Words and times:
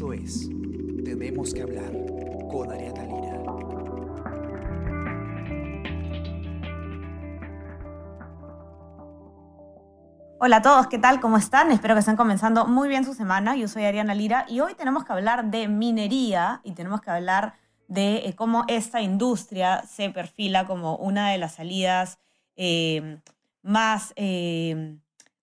Esto 0.00 0.14
es 0.14 0.48
Tenemos 1.04 1.52
que 1.52 1.60
hablar 1.60 1.92
con 2.50 2.72
Ariana 2.72 3.04
Lira. 3.04 3.42
Hola 10.38 10.56
a 10.56 10.62
todos, 10.62 10.86
¿qué 10.86 10.96
tal? 10.96 11.20
¿Cómo 11.20 11.36
están? 11.36 11.70
Espero 11.70 11.94
que 11.94 12.00
estén 12.00 12.16
comenzando 12.16 12.64
muy 12.64 12.88
bien 12.88 13.04
su 13.04 13.12
semana. 13.12 13.56
Yo 13.56 13.68
soy 13.68 13.84
Ariana 13.84 14.14
Lira 14.14 14.46
y 14.48 14.60
hoy 14.60 14.74
tenemos 14.74 15.04
que 15.04 15.12
hablar 15.12 15.50
de 15.50 15.68
minería 15.68 16.62
y 16.64 16.72
tenemos 16.72 17.02
que 17.02 17.10
hablar 17.10 17.52
de 17.86 18.26
eh, 18.26 18.34
cómo 18.34 18.64
esta 18.68 19.02
industria 19.02 19.82
se 19.82 20.08
perfila 20.08 20.66
como 20.66 20.96
una 20.96 21.28
de 21.28 21.36
las 21.36 21.56
salidas 21.56 22.18
eh, 22.56 23.20
más 23.60 24.14
eh, 24.16 24.96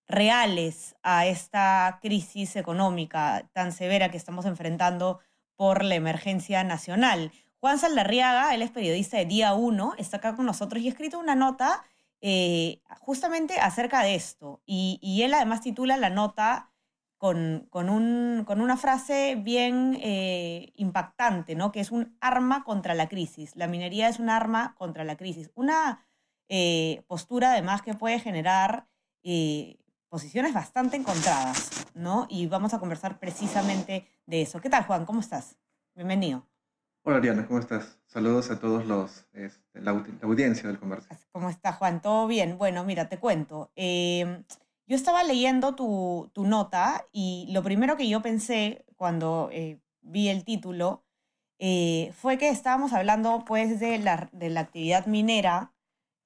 reales 0.08 0.96
a 1.02 1.26
esta 1.26 1.98
crisis 2.00 2.56
económica 2.56 3.48
tan 3.52 3.72
severa 3.72 4.10
que 4.10 4.16
estamos 4.16 4.46
enfrentando 4.46 5.20
por 5.54 5.84
la 5.84 5.94
emergencia 5.96 6.64
nacional. 6.64 7.32
Juan 7.60 7.78
Saldarriaga, 7.78 8.54
él 8.54 8.62
es 8.62 8.70
periodista 8.70 9.18
de 9.18 9.26
Día 9.26 9.52
1, 9.54 9.94
está 9.98 10.18
acá 10.18 10.34
con 10.34 10.46
nosotros 10.46 10.82
y 10.82 10.86
ha 10.86 10.90
escrito 10.90 11.18
una 11.18 11.34
nota 11.34 11.84
eh, 12.20 12.80
justamente 13.00 13.58
acerca 13.58 14.02
de 14.02 14.14
esto. 14.14 14.62
Y, 14.64 15.20
él 15.22 15.34
además 15.34 15.60
titula 15.60 15.96
la 15.96 16.10
nota 16.10 16.72
con, 17.16 17.66
con, 17.70 17.90
un, 17.90 18.44
con 18.46 18.60
una 18.60 18.76
frase 18.76 19.34
bien 19.36 19.98
eh, 20.00 20.72
impactante, 20.76 21.56
¿no? 21.56 21.72
que 21.72 21.80
es 21.80 21.90
un 21.90 22.16
arma 22.20 22.64
contra 22.64 22.94
la 22.94 23.08
crisis. 23.08 23.56
La 23.56 23.66
minería 23.66 24.08
es 24.08 24.20
un 24.20 24.30
arma 24.30 24.74
contra 24.78 25.04
la 25.04 25.16
crisis. 25.16 25.50
Una 25.54 26.06
eh, 26.48 27.02
postura 27.08 27.52
además 27.52 27.82
que 27.82 27.94
puede 27.94 28.20
generar 28.20 28.86
posiciones 30.08 30.54
bastante 30.54 30.96
encontradas, 30.96 31.86
¿no? 31.94 32.26
Y 32.28 32.46
vamos 32.46 32.74
a 32.74 32.78
conversar 32.78 33.18
precisamente 33.18 34.06
de 34.26 34.42
eso. 34.42 34.60
¿Qué 34.60 34.70
tal, 34.70 34.84
Juan? 34.84 35.04
¿Cómo 35.04 35.20
estás? 35.20 35.56
Bienvenido. 35.94 36.46
Hola, 37.02 37.18
Ariana, 37.18 37.46
¿cómo 37.46 37.58
estás? 37.58 37.98
Saludos 38.06 38.50
a 38.50 38.58
todos 38.58 38.86
los, 38.86 39.26
este, 39.32 39.80
la, 39.80 40.04
audiencia 40.22 40.68
del 40.68 40.78
converso. 40.78 41.08
¿Cómo 41.32 41.48
estás, 41.48 41.76
Juan? 41.76 42.02
¿Todo 42.02 42.26
bien? 42.26 42.58
Bueno, 42.58 42.84
mira, 42.84 43.08
te 43.08 43.18
cuento. 43.18 43.70
Em, 43.76 44.44
yo 44.86 44.96
estaba 44.96 45.24
leyendo 45.24 45.74
tu, 45.74 46.30
tu, 46.32 46.46
nota 46.46 47.06
y 47.12 47.48
lo 47.50 47.62
primero 47.62 47.96
que 47.96 48.08
yo 48.08 48.20
pensé 48.20 48.84
cuando 48.96 49.48
eh, 49.52 49.80
vi 50.00 50.28
el 50.28 50.44
título 50.44 51.04
eh, 51.58 52.12
fue 52.14 52.38
que 52.38 52.48
estábamos 52.50 52.92
hablando 52.92 53.44
pues 53.44 53.80
de 53.80 53.98
la, 53.98 54.28
de 54.32 54.50
la 54.50 54.60
actividad 54.60 55.06
minera 55.06 55.72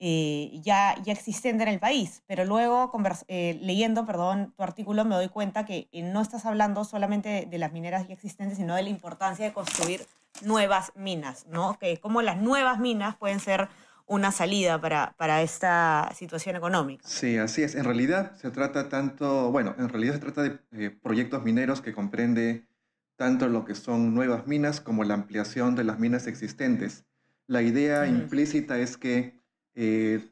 eh, 0.05 0.59
ya, 0.65 1.01
ya 1.05 1.13
existente 1.13 1.63
en 1.63 1.69
el 1.69 1.79
país. 1.79 2.25
Pero 2.27 2.45
luego, 2.45 2.91
eh, 3.29 3.57
leyendo 3.63 4.05
perdón, 4.05 4.53
tu 4.57 4.65
artículo, 4.65 5.05
me 5.05 5.15
doy 5.15 5.29
cuenta 5.29 5.65
que 5.65 5.89
eh, 5.93 6.03
no 6.03 6.21
estás 6.21 6.45
hablando 6.45 6.83
solamente 6.83 7.47
de, 7.49 7.59
las 7.59 7.73
mineras 7.73 8.09
ya 8.09 8.15
existentes, 8.15 8.59
sino 8.59 8.75
de 8.75 8.83
la 8.83 8.89
importancia 8.89 9.45
de 9.45 9.53
construir 9.53 10.05
nuevas 10.41 10.91
minas, 10.97 11.47
¿no? 11.49 11.79
Que 11.79 11.99
como 11.99 12.21
las 12.21 12.37
nuevas 12.37 12.81
minas 12.81 13.15
pueden 13.15 13.39
ser 13.39 13.69
una 14.07 14.33
salida 14.33 14.81
para, 14.81 15.15
para 15.19 15.41
esta 15.41 16.11
situación 16.17 16.57
económica. 16.57 17.07
Sí, 17.07 17.39
así 17.39 17.63
es. 17.63 17.77
En 17.77 17.85
realidad 17.85 18.35
se 18.35 18.51
trata 18.51 18.89
tanto, 18.89 19.53
bueno, 19.53 19.77
en 19.79 19.89
realidad 19.89 20.15
se 20.15 20.19
trata 20.19 20.43
de 20.43 20.91
proyectos 20.91 21.45
mineros 21.45 21.81
que 21.81 21.93
comprende 21.93 22.67
tanto 23.15 23.47
lo 23.47 23.65
que 23.65 23.77
son 23.77 24.17
nuevas 24.17 24.49
minas 24.49 24.81
como 24.81 25.05
la 25.05 25.15
ampliación 25.15 25.77
de 25.77 25.85
las 25.85 26.01
minas 26.01 26.27
existentes. 26.27 27.05
La 27.47 27.63
idea 27.63 28.09
implícita 28.09 28.79
es 28.79 28.97
que 28.97 29.42
eh, 29.75 30.29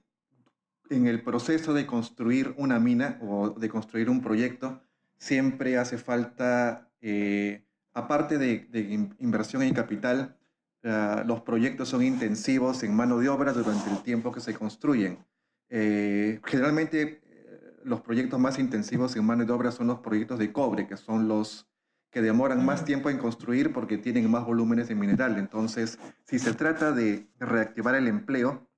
en 0.91 1.07
el 1.07 1.23
proceso 1.23 1.73
de 1.73 1.87
construir 1.87 2.55
una 2.57 2.79
mina 2.79 3.19
o 3.23 3.51
de 3.51 3.69
construir 3.69 4.11
un 4.11 4.21
proyecto, 4.21 4.83
siempre 5.19 5.79
hace 5.79 5.99
falta, 5.99 6.91
eh, 7.01 7.65
aparte 7.93 8.39
de, 8.39 9.09
inversión 9.19 9.63
en 9.63 9.75
capital, 9.75 10.37
ah, 10.85 11.23
los 11.27 11.43
proyectos 11.43 11.89
son 11.89 12.03
intensivos 12.03 12.83
en 12.83 12.95
mano 12.95 13.19
de 13.19 13.29
obra 13.29 13.53
durante 13.53 13.91
el 13.91 14.03
tiempo 14.03 14.33
que 14.33 14.41
se 14.41 14.55
construyen. 14.55 15.19
Eh, 15.69 16.41
generalmente 16.45 17.21
los 17.85 18.01
proyectos 18.01 18.39
más 18.39 18.59
intensivos 18.59 19.17
en 19.17 19.25
mano 19.25 19.45
de 19.45 19.53
obra 19.53 19.71
son 19.71 19.87
los 19.87 20.01
proyectos 20.01 20.39
de 20.39 20.53
cobre, 20.53 20.87
que 20.87 20.97
son 20.97 21.29
los 21.29 21.71
que 22.11 22.21
demoran 22.21 22.65
más 22.65 22.85
tiempo 22.85 23.09
en 23.09 23.19
construir 23.19 23.73
porque 23.73 23.97
tienen 23.97 24.31
más 24.31 24.45
volúmenes 24.45 24.89
de 24.89 24.95
mineral. 24.95 25.39
Entonces, 25.39 25.99
si 26.25 26.39
se 26.39 26.55
trata 26.55 26.93
de 26.93 27.29
reactivar 27.39 27.95
el 27.95 28.09
empleo, 28.09 28.70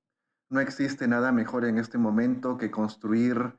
no 0.53 0.61
existe 0.61 1.07
nada 1.07 1.31
mejor 1.31 1.65
en 1.65 1.79
este 1.79 1.97
momento 1.97 2.57
que 2.57 2.69
construir 2.69 3.53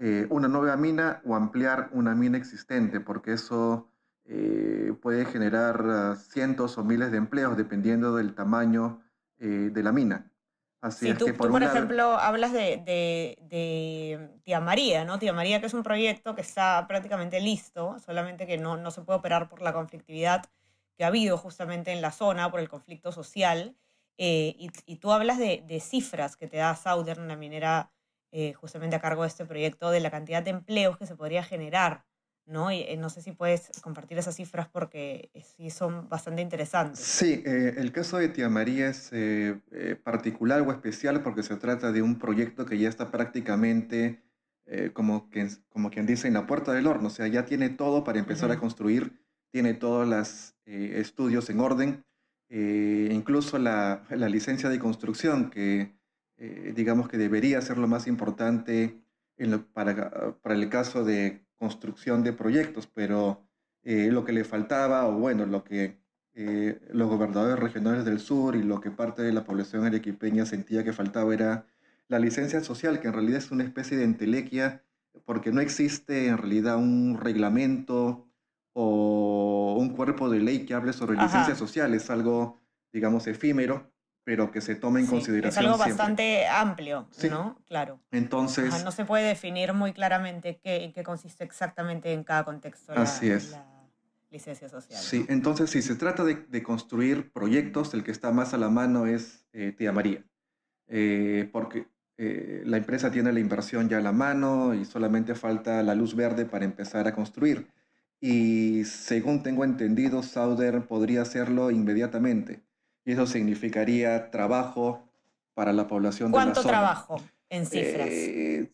eh, 0.00 0.26
una 0.30 0.48
nueva 0.48 0.76
mina 0.76 1.22
o 1.24 1.36
ampliar 1.36 1.90
una 1.92 2.14
mina 2.14 2.36
existente, 2.36 3.00
porque 3.00 3.32
eso 3.34 3.88
eh, 4.24 4.92
puede 5.00 5.24
generar 5.24 5.84
ah, 5.88 6.16
cientos 6.16 6.76
o 6.76 6.84
miles 6.84 7.12
de 7.12 7.18
empleos 7.18 7.56
dependiendo 7.56 8.16
del 8.16 8.34
tamaño 8.34 9.00
eh, 9.38 9.70
de 9.72 9.82
la 9.82 9.92
mina. 9.92 10.32
Así 10.80 11.10
es 11.10 11.18
tú, 11.18 11.26
que 11.26 11.34
por, 11.34 11.46
tú, 11.46 11.52
por 11.52 11.62
ejemplo, 11.62 12.18
hablas 12.18 12.52
de, 12.52 12.82
de, 12.86 14.40
Tía 14.42 14.60
María, 14.60 15.04
¿no? 15.04 15.18
Tía 15.18 15.32
María, 15.32 15.60
que 15.60 15.66
es 15.66 15.74
un 15.74 15.82
proyecto 15.82 16.34
que 16.34 16.40
está 16.40 16.86
prácticamente 16.88 17.38
listo, 17.40 17.98
solamente 17.98 18.46
que 18.46 18.56
no, 18.58 18.76
no 18.76 18.90
se 18.90 19.02
puede 19.02 19.18
operar 19.18 19.48
por 19.48 19.60
la 19.62 19.72
conflictividad 19.72 20.46
que 20.96 21.04
ha 21.04 21.08
habido 21.08 21.36
justamente 21.36 21.92
en 21.92 22.00
la 22.00 22.10
zona, 22.10 22.50
por 22.50 22.60
el 22.60 22.68
conflicto 22.68 23.12
social. 23.12 23.76
Eh, 24.22 24.54
y, 24.84 24.96
tú 24.96 25.12
hablas 25.12 25.38
de, 25.38 25.80
cifras 25.80 26.36
que 26.36 26.46
te 26.46 26.58
da 26.58 26.76
Southern, 26.76 27.26
la 27.26 27.36
minera 27.36 27.90
eh, 28.32 28.52
justamente 28.52 28.94
a 28.94 29.00
cargo 29.00 29.22
de 29.22 29.28
este 29.28 29.46
proyecto, 29.46 29.90
de 29.90 30.00
la 30.00 30.10
cantidad 30.10 30.42
de 30.42 30.50
empleos 30.50 30.98
que 30.98 31.06
se 31.06 31.16
podría 31.16 31.42
generar, 31.42 32.04
¿no? 32.44 32.70
Y, 32.70 32.82
eh, 32.82 32.98
no 32.98 33.08
sé 33.08 33.22
si 33.22 33.32
puedes 33.32 33.70
compartir 33.80 34.18
esas 34.18 34.36
cifras 34.36 34.68
porque 34.68 35.30
sí 35.56 35.70
son 35.70 36.10
bastante 36.10 36.42
interesantes. 36.42 37.00
Sí, 37.00 37.42
el 37.46 37.92
caso 37.92 38.18
de 38.18 38.28
Tía 38.28 38.50
María 38.50 38.90
es 38.90 39.10
particular 40.04 40.60
o 40.60 40.70
especial 40.70 41.22
porque 41.22 41.42
se 41.42 41.56
trata 41.56 41.90
de 41.90 42.02
un 42.02 42.18
proyecto 42.18 42.66
que 42.66 42.76
ya 42.76 42.90
está 42.90 43.10
prácticamente, 43.10 44.20
como, 44.92 45.30
que, 45.30 45.48
como 45.70 45.90
quien 45.90 46.04
dice, 46.04 46.28
en 46.28 46.34
la 46.34 46.46
puerta 46.46 46.74
del 46.74 46.86
horno, 46.86 47.06
o 47.06 47.10
sea, 47.10 47.26
ya 47.26 47.46
tiene 47.46 47.70
todo 47.70 48.04
para 48.04 48.18
empezar 48.18 48.52
a 48.52 48.58
construir, 48.58 49.18
tiene 49.50 49.72
todos 49.72 50.06
los 50.06 50.56
estudios 50.66 51.48
en 51.48 51.60
orden 51.60 52.04
eh, 52.52 53.08
incluso 53.12 53.58
la, 53.58 54.02
la, 54.10 54.28
licencia 54.28 54.68
de 54.68 54.80
construcción, 54.80 55.50
que 55.50 55.94
eh, 56.36 56.72
digamos 56.74 57.08
que 57.08 57.16
debería 57.16 57.60
ser 57.62 57.78
lo 57.78 57.86
más 57.86 58.08
importante 58.08 59.00
en 59.36 59.62
para, 59.62 60.34
para, 60.42 60.56
el 60.56 60.68
caso 60.68 61.04
de 61.04 61.46
construcción 61.54 62.24
de 62.24 62.32
proyectos, 62.32 62.88
pero 62.92 63.40
eh, 63.84 64.10
lo 64.10 64.24
que 64.24 64.32
le 64.32 64.42
faltaba, 64.42 65.06
o 65.06 65.12
bueno, 65.12 65.46
lo 65.46 65.64
que 65.64 65.98
los 66.92 67.08
gobernadores 67.10 67.58
regionales 67.58 68.04
del 68.06 68.18
sur 68.18 68.56
y 68.56 68.62
lo 68.62 68.80
que 68.80 68.90
parte 68.90 69.20
de 69.20 69.32
la 69.32 69.44
población 69.44 69.84
arequipeña 69.84 70.46
sentía 70.46 70.84
que 70.84 70.94
faltaba 70.94 71.34
era 71.34 71.66
la 72.08 72.18
licencia 72.18 72.62
social, 72.62 73.00
que 73.00 73.08
en 73.08 73.14
realidad 73.14 73.38
es 73.38 73.50
una 73.50 73.64
especie 73.64 73.96
de 73.96 74.04
entelequia, 74.04 74.82
porque 75.26 75.52
no 75.52 75.60
existe 75.60 76.28
en 76.28 76.38
realidad 76.38 76.78
un 76.78 77.18
reglamento 77.20 78.26
o 78.72 79.39
un 79.76 79.90
cuerpo 79.90 80.28
de 80.28 80.40
ley 80.40 80.66
que 80.66 80.74
hable 80.74 80.92
sobre 80.92 81.16
licencia 81.16 81.54
social. 81.54 81.94
Es 81.94 82.10
algo, 82.10 82.58
digamos, 82.92 83.26
efímero, 83.26 83.90
pero 84.24 84.50
que 84.50 84.60
se 84.60 84.74
tome 84.74 85.00
en 85.00 85.06
consideración. 85.06 85.64
Es 85.64 85.70
algo 85.70 85.78
bastante 85.78 86.46
amplio, 86.46 87.08
¿no? 87.30 87.58
Claro. 87.66 88.00
Entonces. 88.10 88.84
no 88.84 88.92
se 88.92 89.04
puede 89.04 89.26
definir 89.26 89.72
muy 89.72 89.92
claramente 89.92 90.60
qué, 90.62 90.92
qué 90.94 91.02
consiste 91.02 91.44
exactamente 91.44 92.12
en 92.12 92.24
cada 92.24 92.44
contexto 92.44 92.92
así 92.92 93.28
la, 93.28 93.34
es. 93.34 93.56
licencia 94.30 94.68
social. 94.68 95.00
Sí, 95.00 95.26
entonces, 95.28 95.70
si 95.70 95.82
se 95.82 95.94
trata 95.96 96.24
de, 96.24 96.62
construir 96.62 97.32
proyectos, 97.32 97.94
el 97.94 98.04
que 98.04 98.10
está 98.10 98.30
más 98.30 98.54
a 98.54 98.58
la 98.58 98.68
mano 98.68 99.06
es 99.06 99.46
eh, 99.52 99.74
Tía 99.76 99.92
María. 99.92 100.24
Eh, 100.86 101.48
porque 101.52 101.86
eh, 102.18 102.62
la 102.66 102.76
empresa 102.76 103.10
tiene 103.10 103.32
la 103.32 103.40
inversión 103.40 103.88
ya 103.88 103.98
a 103.98 104.02
la 104.02 104.12
mano 104.12 104.74
y 104.74 104.84
solamente 104.84 105.34
falta 105.34 105.82
la 105.82 105.94
luz 105.94 106.14
verde 106.14 106.44
para 106.44 106.64
empezar 106.64 107.08
a 107.08 107.14
construir 107.14 107.66
y 108.20 108.84
según 108.84 109.42
tengo 109.42 109.64
entendido, 109.64 110.22
Sauder 110.22 110.86
podría 110.86 111.22
hacerlo 111.22 111.70
inmediatamente. 111.70 112.62
Y 113.04 113.12
eso 113.12 113.26
significaría 113.26 114.30
trabajo 114.30 115.10
para 115.54 115.72
la 115.72 115.88
población 115.88 116.30
de 116.30 116.36
la 116.36 116.42
zona. 116.42 116.52
¿Cuánto 116.52 116.68
trabajo 116.68 117.22
en 117.48 117.66
cifras? 117.66 118.08
Eh, 118.10 118.72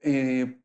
eh, 0.00 0.58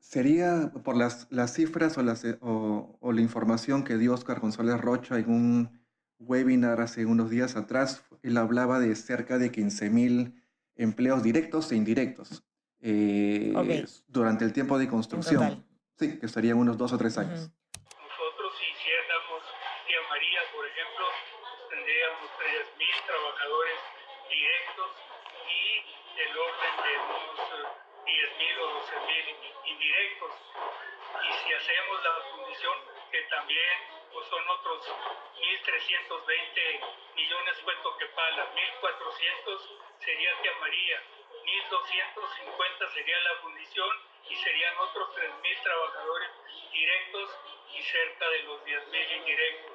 sería 0.00 0.70
por 0.84 0.96
las, 0.96 1.26
las 1.30 1.54
cifras 1.54 1.96
o, 1.96 2.02
las, 2.02 2.24
o, 2.40 3.12
la 3.12 3.20
información 3.20 3.84
que 3.84 3.96
dio 3.96 4.12
Oscar 4.12 4.40
González 4.40 4.78
Rocha 4.78 5.18
en 5.18 5.30
un 5.30 5.80
webinar 6.18 6.82
hace 6.82 7.06
unos 7.06 7.30
días 7.30 7.56
atrás. 7.56 8.02
Él 8.22 8.36
hablaba 8.36 8.80
de 8.80 8.94
cerca 8.94 9.38
de 9.38 9.50
15.000 9.50 10.34
empleos 10.76 11.22
directos 11.22 11.72
e 11.72 11.76
indirectos 11.76 12.44
eh, 12.80 13.84
durante 14.08 14.44
el 14.44 14.52
tiempo 14.52 14.78
de 14.78 14.88
construcción. 14.88 15.64
Sí, 15.98 16.14
que 16.14 16.30
estarían 16.30 16.62
unos 16.62 16.78
dos 16.78 16.94
o 16.94 16.96
tres 16.96 17.18
años. 17.18 17.50
Nosotros, 17.50 18.54
si 18.54 18.70
hiciéramos 18.70 19.42
Tía 19.82 19.98
María, 20.06 20.46
por 20.54 20.62
ejemplo, 20.62 21.10
tendríamos 21.74 22.30
3.000 22.38 22.70
trabajadores 23.02 23.82
directos 24.30 24.94
y 25.50 25.82
el 26.22 26.30
orden 26.38 26.74
de 26.86 26.94
unos 27.02 27.34
10.000 28.06 28.06
eh, 28.06 28.62
o 28.62 28.78
12.000 28.78 29.74
indirectos. 29.74 30.38
Y 31.18 31.34
si 31.34 31.50
hacemos 31.50 31.98
la 32.06 32.14
fundición, 32.30 32.78
que 33.10 33.18
también 33.34 33.90
o 34.14 34.22
son 34.22 34.38
otros 34.54 34.86
1.320 34.86 37.18
millones 37.18 37.58
fue 37.66 37.74
Toquepala, 37.82 38.46
1.400 38.54 39.50
sería 39.98 40.30
Tía 40.42 40.54
María, 40.60 41.02
1.250 41.42 42.86
sería 42.94 43.18
la 43.18 43.34
fundición 43.42 43.90
y 44.28 44.36
serían 44.36 44.76
otros 44.78 45.08
3.000 45.16 45.62
trabajadores 45.62 46.30
directos 46.72 47.30
y 47.74 47.82
cerca 47.82 48.28
de 48.28 48.42
los 48.42 48.64
10.000 48.64 49.16
indirectos. 49.18 49.72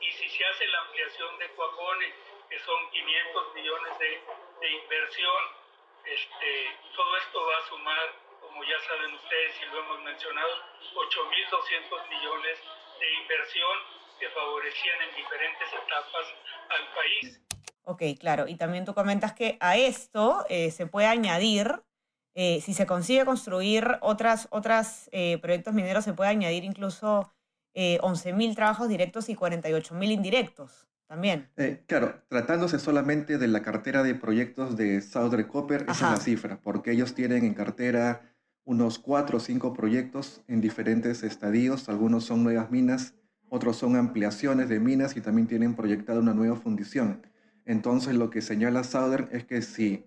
Y 0.00 0.12
si 0.12 0.28
se 0.28 0.44
hace 0.44 0.66
la 0.68 0.80
ampliación 0.80 1.38
de 1.38 1.48
Coacone, 1.54 2.14
que 2.48 2.58
son 2.60 2.90
500 2.90 3.54
millones 3.54 3.98
de, 3.98 4.20
de 4.60 4.70
inversión, 4.70 5.42
este, 6.04 6.70
todo 6.94 7.16
esto 7.16 7.44
va 7.46 7.58
a 7.58 7.68
sumar, 7.68 8.14
como 8.40 8.62
ya 8.64 8.78
saben 8.86 9.14
ustedes 9.14 9.60
y 9.60 9.64
lo 9.66 9.78
hemos 9.80 10.00
mencionado, 10.02 10.54
8.200 10.94 12.08
millones 12.08 12.58
de 13.00 13.14
inversión 13.22 13.78
que 14.18 14.28
favorecían 14.30 15.02
en 15.02 15.16
diferentes 15.16 15.68
etapas 15.72 16.26
al 16.70 16.94
país. 16.94 17.40
Ok, 17.84 18.02
claro. 18.18 18.48
Y 18.48 18.56
también 18.56 18.84
tú 18.84 18.94
comentas 18.94 19.32
que 19.32 19.58
a 19.60 19.76
esto 19.76 20.44
eh, 20.48 20.70
se 20.70 20.86
puede 20.86 21.06
añadir, 21.06 21.82
eh, 22.38 22.60
si 22.60 22.74
se 22.74 22.86
consigue 22.86 23.24
construir 23.24 23.98
otras, 24.02 24.46
otras 24.50 25.08
eh, 25.10 25.38
proyectos 25.38 25.74
mineros, 25.74 26.04
se 26.04 26.12
puede 26.12 26.30
añadir 26.30 26.64
incluso 26.64 27.32
11.000 27.74 28.54
trabajos 28.54 28.88
directos 28.88 29.28
y 29.28 29.36
48.000 29.36 30.10
indirectos 30.10 30.86
también. 31.06 31.50
claro, 31.86 32.22
tratándose 32.28 32.78
solamente 32.78 33.36
de 33.36 33.48
la 33.48 33.60
cartera 33.60 34.02
de 34.02 34.14
proyectos 34.14 34.78
de 34.78 35.02
Southern 35.02 35.46
Copper, 35.46 35.82
esa 35.82 35.92
es 35.92 36.00
la 36.00 36.16
cifra, 36.16 36.60
porque 36.62 36.92
ellos 36.92 37.14
tienen 37.14 37.44
en 37.44 37.52
cartera 37.52 38.22
unos 38.64 38.98
cuatro 38.98 39.36
o 39.36 39.40
cinco 39.40 39.74
proyectos 39.74 40.42
en 40.48 40.62
diferentes 40.62 41.22
estadios, 41.22 41.88
algunos 41.90 42.24
son 42.24 42.42
nuevas 42.42 42.70
minas, 42.70 43.14
otros 43.48 43.76
son 43.76 43.96
ampliaciones 43.96 44.68
de 44.68 44.80
minas 44.80 45.16
y 45.16 45.20
también 45.20 45.46
tienen 45.46 45.74
proyectada 45.74 46.20
una 46.20 46.34
nueva 46.34 46.56
fundición. 46.56 47.22
Entonces 47.64 48.14
lo 48.14 48.30
que 48.30 48.42
señala 48.42 48.84
Southern 48.84 49.28
es 49.32 49.44
que 49.44 49.60
si 49.62 50.04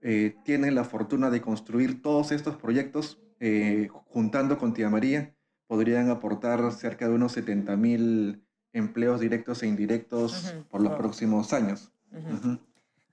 eh, 0.00 0.36
tienen 0.44 0.74
la 0.74 0.84
fortuna 0.84 1.30
de 1.30 1.40
construir 1.40 2.02
todos 2.02 2.32
estos 2.32 2.56
proyectos, 2.56 3.18
eh, 3.40 3.88
juntando 3.90 4.58
con 4.58 4.74
Tía 4.74 4.88
María, 4.88 5.34
podrían 5.66 6.10
aportar 6.10 6.72
cerca 6.72 7.08
de 7.08 7.14
unos 7.14 7.32
70 7.32 7.76
mil 7.76 8.44
empleos 8.72 9.20
directos 9.20 9.62
e 9.62 9.66
indirectos 9.66 10.54
por 10.70 10.82
los 10.82 10.94
próximos 10.96 11.52
años. 11.52 11.92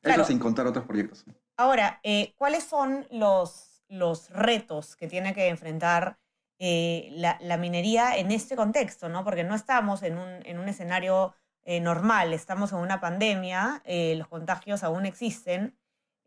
Eso 0.03 0.23
sin 0.23 0.39
contar 0.39 0.67
otros 0.67 0.85
proyectos. 0.85 1.25
Ahora, 1.57 1.99
eh, 2.03 2.33
¿cuáles 2.37 2.63
son 2.63 3.07
los, 3.11 3.83
los 3.87 4.29
retos 4.29 4.95
que 4.95 5.07
tiene 5.07 5.33
que 5.33 5.47
enfrentar 5.47 6.17
la, 6.59 7.37
la, 7.41 7.57
minería 7.57 8.17
en 8.17 8.31
este 8.31 8.55
contexto? 8.55 9.09
¿no? 9.09 9.23
Porque 9.23 9.43
no 9.43 9.55
estamos 9.55 10.03
en 10.03 10.17
un, 10.17 10.29
en 10.45 10.59
un 10.59 10.69
escenario 10.69 11.33
eh, 11.67 11.81
normal, 11.81 12.31
estamos 12.31 12.71
en 12.73 12.77
una 12.77 13.01
pandemia, 13.01 13.81
eh, 13.85 14.13
los 14.17 14.27
contagios 14.27 14.83
aún 14.83 15.07
existen 15.07 15.75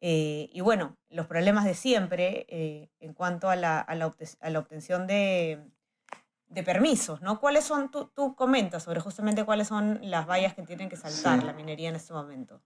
eh, 0.01 0.49
y 0.53 0.61
bueno, 0.61 0.97
los 1.11 1.27
problemas 1.27 1.65
de 1.65 1.75
siempre 1.75 2.91
en 3.01 3.15
cuanto 3.15 3.51
a 3.51 3.57
la, 3.57 3.81
a 3.81 3.95
la, 3.95 4.07
obtención 4.59 5.07
de, 5.07 5.61
de, 6.49 6.63
permisos, 6.63 7.21
¿no? 7.21 7.41
¿Cuáles 7.41 7.65
son, 7.65 7.91
tú, 7.91 8.11
tú, 8.15 8.37
comentas 8.37 8.85
sobre 8.85 9.01
justamente 9.01 9.45
cuáles 9.45 9.69
son 9.69 9.99
las 10.03 10.27
vallas 10.29 10.55
que 10.55 10.63
tienen 10.63 10.89
que 10.89 10.97
saltar 10.97 11.43
la 11.43 11.53
minería 11.53 11.89
en 11.89 11.97
este 11.97 12.13
momento? 12.13 12.61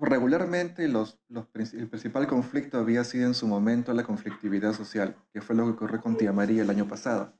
regularmente 0.00 0.86
los, 0.86 1.18
los, 1.28 1.46
el 1.72 1.88
principal 1.88 2.28
conflicto 2.28 2.78
había 2.78 3.02
sido 3.02 3.26
en 3.26 3.34
su 3.34 3.48
momento 3.48 3.92
la 3.92 4.04
conflictividad 4.04 4.72
social, 4.72 5.16
que 5.32 5.40
fue 5.40 5.56
lo 5.56 5.64
que 5.64 5.70
ocurrió 5.70 6.00
con 6.00 6.16
Tía 6.16 6.32
María 6.32 6.62
el 6.62 6.70
año 6.70 6.86
pasado. 6.86 7.34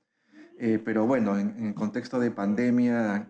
pero 0.84 1.06
bueno, 1.06 1.38
en, 1.38 1.56
en, 1.56 1.72
contexto 1.72 2.18
de 2.18 2.32
pandemia, 2.32 3.28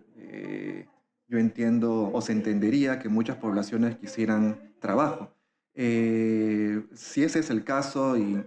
yo 1.27 1.37
entiendo 1.37 2.11
o 2.11 2.21
se 2.21 2.31
entendería 2.31 2.99
que 2.99 3.07
muchas 3.07 3.37
poblaciones 3.37 3.97
quisieran 3.97 4.73
trabajo. 4.79 5.38
Eh, 5.81 6.85
si 6.93 7.23
ese 7.23 7.39
es 7.39 7.49
el 7.49 7.63
caso 7.63 8.17
y, 8.17 8.43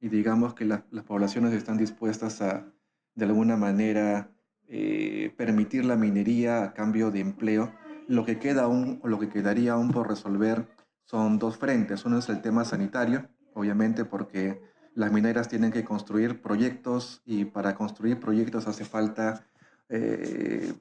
digamos 0.00 0.52
que 0.52 0.66
las 0.66 0.82
poblaciones 1.06 1.54
están 1.54 1.78
dispuestas 1.78 2.42
a, 2.42 2.66
de 3.14 3.24
alguna 3.24 3.56
manera, 3.56 4.28
eh, 4.68 5.32
permitir 5.38 5.86
la 5.86 5.96
minería 5.96 6.62
a 6.62 6.74
cambio 6.74 7.10
de 7.10 7.20
empleo, 7.20 7.72
lo 8.06 8.26
que 8.26 8.38
queda 8.38 8.64
aún 8.64 9.00
lo 9.02 9.18
que 9.18 9.30
quedaría 9.30 9.72
aún 9.72 9.92
por 9.92 10.10
resolver 10.10 10.68
son 11.06 11.38
dos 11.38 11.56
frentes. 11.56 12.04
Uno 12.04 12.18
es 12.18 12.28
el 12.28 12.42
tema 12.42 12.66
sanitario, 12.66 13.26
obviamente 13.54 14.04
porque 14.04 14.60
las 14.94 15.10
mineras 15.10 15.48
tienen 15.48 15.72
que 15.72 15.84
construir 15.84 16.42
proyectos 16.42 17.22
y 17.24 17.46
para 17.46 17.74
construir 17.74 18.20
proyectos 18.20 18.66
hace 18.66 18.84
falta 18.84 19.46
eh, 19.88 20.74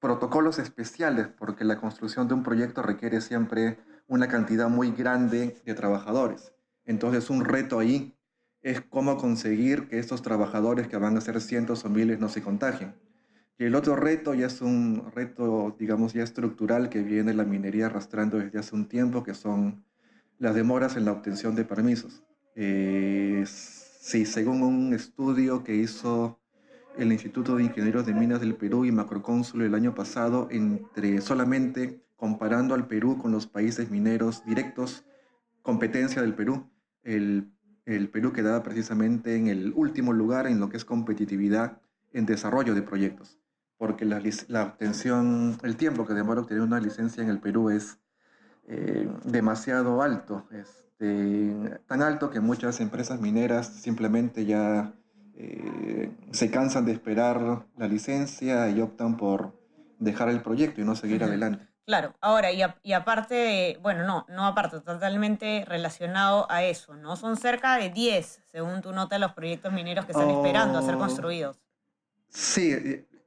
protocolos 0.00 0.58
especiales, 0.58 1.28
porque 1.28 1.64
la 1.64 1.78
construcción 1.78 2.26
de 2.26 2.32
un 2.32 2.42
proyecto 2.42 2.80
requiere 2.80 3.20
siempre 3.20 3.76
una 4.12 4.28
cantidad 4.28 4.68
muy 4.68 4.90
grande 4.90 5.56
de 5.64 5.72
trabajadores. 5.72 6.52
Entonces 6.84 7.30
un 7.30 7.46
reto 7.46 7.78
ahí 7.78 8.14
es 8.60 8.82
cómo 8.82 9.16
conseguir 9.16 9.88
que 9.88 9.98
estos 9.98 10.20
trabajadores, 10.20 10.86
que 10.86 10.98
van 10.98 11.16
a 11.16 11.22
ser 11.22 11.40
cientos 11.40 11.86
o 11.86 11.88
miles, 11.88 12.20
no 12.20 12.28
se 12.28 12.42
contagien. 12.42 12.94
Y 13.58 13.64
el 13.64 13.74
otro 13.74 13.96
reto 13.96 14.34
ya 14.34 14.48
es 14.48 14.60
un 14.60 15.10
reto, 15.14 15.74
digamos, 15.78 16.12
ya 16.12 16.24
estructural 16.24 16.90
que 16.90 17.02
viene 17.02 17.32
la 17.32 17.44
minería 17.44 17.86
arrastrando 17.86 18.36
desde 18.36 18.58
hace 18.58 18.76
un 18.76 18.86
tiempo, 18.86 19.22
que 19.22 19.32
son 19.32 19.82
las 20.38 20.54
demoras 20.54 20.96
en 20.96 21.06
la 21.06 21.12
obtención 21.12 21.54
de 21.54 21.64
permisos. 21.64 22.22
Eh, 22.54 23.44
sí, 23.46 24.26
según 24.26 24.62
un 24.62 24.92
estudio 24.92 25.64
que 25.64 25.74
hizo 25.74 26.38
el 26.98 27.12
Instituto 27.12 27.56
de 27.56 27.64
Ingenieros 27.64 28.04
de 28.04 28.12
Minas 28.12 28.40
del 28.40 28.56
Perú 28.56 28.84
y 28.84 28.92
Macrocónsul 28.92 29.62
el 29.62 29.74
año 29.74 29.94
pasado, 29.94 30.48
entre 30.50 31.22
solamente 31.22 32.02
comparando 32.22 32.76
al 32.76 32.86
Perú 32.86 33.18
con 33.18 33.32
los 33.32 33.48
países 33.48 33.90
mineros 33.90 34.44
directos, 34.46 35.04
competencia 35.60 36.22
del 36.22 36.34
Perú, 36.34 36.70
el, 37.02 37.50
el 37.84 38.10
Perú 38.10 38.32
quedaba 38.32 38.62
precisamente 38.62 39.34
en 39.34 39.48
el 39.48 39.72
último 39.74 40.12
lugar 40.12 40.46
en 40.46 40.60
lo 40.60 40.68
que 40.68 40.76
es 40.76 40.84
competitividad 40.84 41.80
en 42.12 42.24
desarrollo 42.24 42.76
de 42.76 42.82
proyectos, 42.82 43.40
porque 43.76 44.04
la, 44.04 44.22
la 44.46 44.62
obtención, 44.62 45.58
el 45.64 45.74
tiempo 45.74 46.06
que 46.06 46.14
demora 46.14 46.42
obtener 46.42 46.62
una 46.62 46.78
licencia 46.78 47.24
en 47.24 47.28
el 47.28 47.40
Perú 47.40 47.70
es 47.70 47.98
eh, 48.68 49.10
demasiado 49.24 50.00
alto, 50.00 50.46
este, 50.52 51.80
tan 51.88 52.02
alto 52.02 52.30
que 52.30 52.38
muchas 52.38 52.80
empresas 52.80 53.20
mineras 53.20 53.66
simplemente 53.66 54.46
ya 54.46 54.94
eh, 55.34 56.08
se 56.30 56.52
cansan 56.52 56.84
de 56.84 56.92
esperar 56.92 57.66
la 57.76 57.88
licencia 57.88 58.70
y 58.70 58.80
optan 58.80 59.16
por 59.16 59.58
dejar 59.98 60.28
el 60.28 60.40
proyecto 60.40 60.80
y 60.80 60.84
no 60.84 60.94
seguir 60.94 61.24
adelante. 61.24 61.71
Claro, 61.84 62.14
ahora, 62.20 62.52
y, 62.52 62.62
y, 62.84 62.92
aparte, 62.92 63.78
bueno, 63.82 64.04
no, 64.04 64.24
no 64.28 64.46
aparte, 64.46 64.80
totalmente 64.80 65.64
relacionado 65.66 66.46
a 66.48 66.62
eso, 66.62 66.94
¿no? 66.94 67.16
Son 67.16 67.36
cerca 67.36 67.76
de 67.76 67.90
10, 67.90 68.42
según 68.46 68.82
tu 68.82 68.92
nota, 68.92 69.18
los 69.18 69.32
proyectos 69.32 69.72
mineros 69.72 70.06
que 70.06 70.12
están 70.12 70.30
esperando 70.30 70.78
a 70.78 70.82
ser 70.82 70.94
oh. 70.94 70.98
construidos. 70.98 71.60
Sí, 72.28 72.72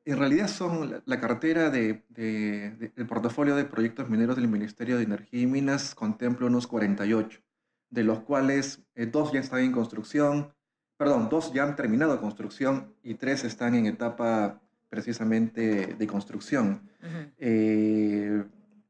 en 0.05 0.19
realidad 0.19 0.47
son 0.47 1.03
la, 1.05 1.19
cartera 1.19 1.69
de, 1.69 2.03
del 2.09 3.07
portafolio 3.07 3.55
de 3.55 3.65
proyectos 3.65 4.07
mineros 4.07 4.35
del 4.35 4.47
Ministerio 4.47 4.97
de 4.97 5.03
Energía 5.03 5.41
y 5.41 5.47
Minas 5.47 5.93
contempla 5.93 6.47
unos 6.47 6.67
48, 6.67 7.41
de 7.89 8.03
los 8.03 8.19
cuales 8.21 8.83
eh, 8.95 9.05
dos 9.05 9.33
ya 9.33 9.39
están 9.39 9.61
en 9.61 9.71
construcción, 9.71 10.53
perdón, 10.97 11.27
dos 11.29 11.51
ya 11.53 11.63
han 11.63 11.75
terminado 11.75 12.21
construcción 12.21 12.95
y 13.03 13.15
tres 13.15 13.43
están 13.43 13.75
en 13.75 13.87
etapa 13.87 14.61
precisamente 14.95 15.95
de 15.95 16.07
construcción. 16.07 16.89
Eh, 17.37 18.43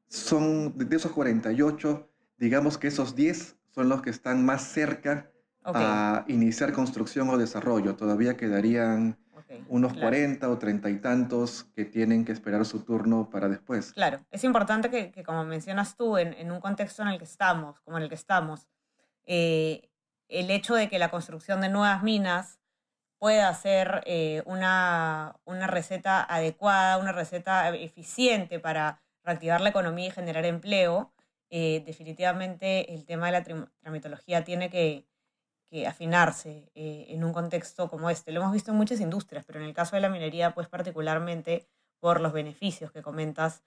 son 0.08 0.78
de 0.78 0.96
esos 0.96 1.12
48, 1.12 2.08
digamos 2.38 2.78
que 2.78 2.88
esos 2.88 3.16
10 3.16 3.56
son 3.72 3.90
los 3.90 4.04
que 4.04 4.12
están 4.12 4.46
más 4.46 4.62
cerca 4.62 5.32
a 5.64 6.24
iniciar 6.28 6.72
construcción 6.74 7.28
o 7.30 7.38
desarrollo. 7.38 7.96
Todavía 7.96 8.38
quedarían 8.38 9.18
unos 9.68 9.94
40 9.94 10.48
o 10.48 10.58
30 10.60 10.90
y 10.92 11.00
tantos 11.00 11.64
que 11.76 11.86
tienen 11.86 12.24
que 12.24 12.32
esperar 12.32 12.66
su 12.66 12.82
turno 12.82 13.30
para 13.32 13.50
después. 13.50 13.94
Claro, 13.94 14.20
es 14.30 14.44
importante 14.44 14.90
que, 14.90 15.24
como 15.24 15.44
mencionas 15.44 15.98
tú, 15.98 16.18
en, 16.18 16.52
un 16.52 16.60
contexto 16.60 17.02
en 17.02 17.10
el 17.10 17.18
que 17.18 17.24
estamos, 17.24 17.80
como 17.82 17.98
en 17.98 18.04
el 18.04 18.10
que 18.10 18.16
estamos, 18.16 18.68
eh, 19.26 19.90
el 20.30 20.52
hecho 20.52 20.76
de 20.76 20.88
que 20.88 21.00
la 21.00 21.10
construcción 21.10 21.62
de 21.62 21.70
nuevas 21.70 22.04
minas 22.04 22.60
pueda 23.26 23.52
ser 23.56 24.04
eh, 24.06 24.44
una, 24.46 25.36
receta 25.66 26.24
adecuada, 26.24 27.00
una 27.00 27.12
receta 27.12 27.76
eficiente 27.76 28.60
para 28.60 29.02
reactivar 29.24 29.62
la 29.62 29.70
economía 29.70 30.10
y 30.10 30.12
generar 30.12 30.46
empleo, 30.46 31.12
eh, 31.50 31.82
definitivamente 31.88 32.94
el 32.94 33.04
tema 33.04 33.26
de 33.26 33.32
la 33.32 33.44
tramitología 33.82 34.44
tiene 34.44 34.70
que, 34.70 35.08
afinarse 35.88 36.72
eh, 36.76 37.08
en 37.10 37.24
un 37.24 37.34
contexto 37.34 37.90
como 37.90 38.12
este. 38.12 38.32
Lo 38.32 38.42
hemos 38.42 38.54
visto 38.54 38.70
en 38.70 38.78
muchas 38.78 39.00
industrias, 39.00 39.44
pero 39.44 39.60
en 39.60 39.66
el 39.66 39.74
caso 39.74 39.96
de 39.96 40.02
la 40.04 40.10
minería, 40.10 40.54
pues 40.54 40.68
particularmente 40.68 41.68
por 42.00 42.22
los 42.22 42.32
beneficios 42.32 42.92
que 42.92 43.02
comentas, 43.02 43.64